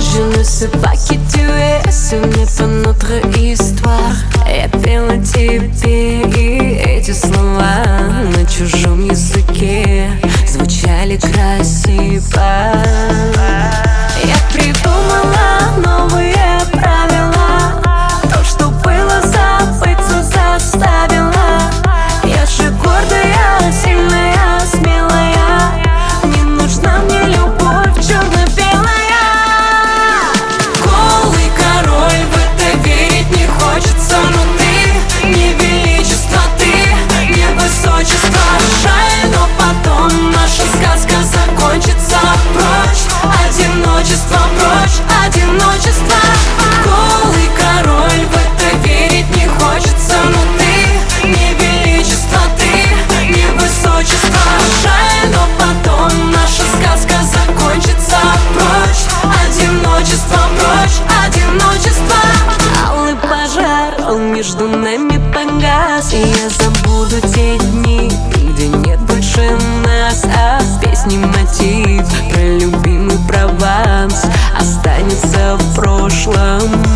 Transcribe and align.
Je 0.00 0.38
ne 0.38 0.42
sais 0.42 0.68
pas 0.68 0.92
qui 0.96 1.18
tu 1.32 1.40
es, 1.40 1.90
ce 1.90 2.16
n'est 2.16 2.46
pas 2.46 2.66
notre 2.66 3.12
histoire. 3.38 4.16
Я 4.46 4.68
пела 4.68 5.18
тебе, 5.18 5.70
и 5.84 6.80
эти 6.84 7.12
слова 7.12 7.84
на 8.34 8.44
чужом 8.46 9.04
языке 9.04 10.10
звучали 10.46 11.16
красиво. 11.18 13.07
Между 64.48 64.66
нами 64.66 65.20
погас 65.32 66.14
И 66.14 66.20
я 66.20 66.48
забуду 66.48 67.20
те 67.34 67.58
дни, 67.58 68.10
где 68.34 68.68
нет 68.68 68.98
больше 69.00 69.50
нас 69.84 70.24
А 70.24 70.58
в 70.60 70.80
песне 70.80 71.18
мотив 71.18 72.06
про 72.32 72.58
любимый 72.58 73.18
Прованс 73.28 74.24
Останется 74.58 75.56
в 75.56 75.74
прошлом 75.74 76.87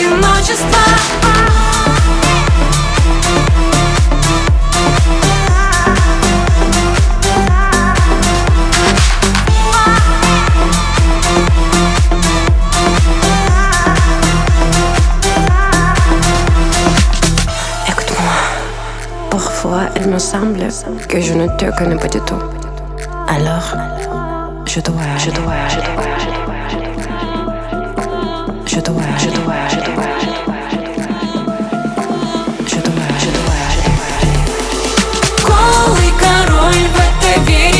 одиночество 0.00 0.78
Écoute-moi, 17.88 18.32
parfois 19.30 19.80
il 19.96 20.08
me 20.08 20.18
semble 20.18 20.68
que 21.08 21.20
je 21.20 21.34
ne 21.34 21.46
te 21.56 21.66
connais 21.76 21.96
pas 21.96 22.08
du 22.08 22.20
tout. 22.20 22.34
Alors, 23.28 23.74
je 24.66 24.80
dois, 24.80 25.02
je 25.18 25.30
dois, 25.30 25.54
je 25.68 25.76
dois, 25.76 26.08
je 26.18 26.26
dois, 26.30 26.58
je 26.68 26.76
dois, 26.76 26.94
je 27.00 27.06
dois, 27.06 27.19
чудовая, 28.71 29.19
чудовая, 29.19 29.69
чудовая. 29.69 30.17
Голый 35.45 36.11
король 36.17 36.87
в 36.87 36.95
это 36.95 37.41
верит. 37.49 37.70